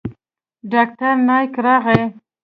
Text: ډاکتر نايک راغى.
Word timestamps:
ډاکتر 0.71 1.13
نايک 1.27 1.53
راغى. 1.65 2.01